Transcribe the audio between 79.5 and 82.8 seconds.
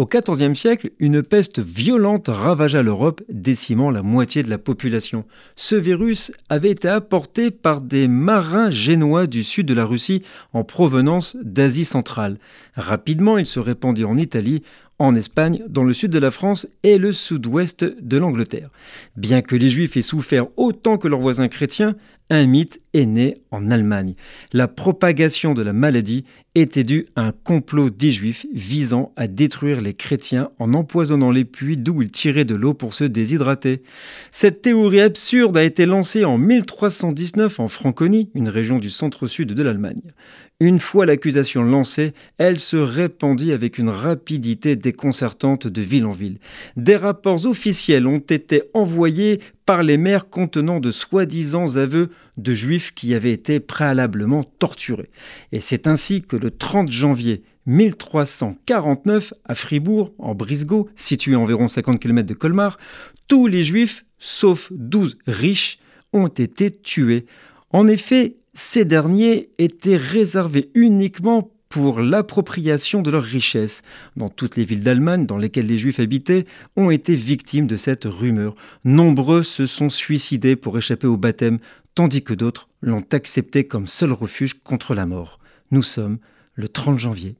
sont suicidés pour échapper au baptême, tandis que d'autres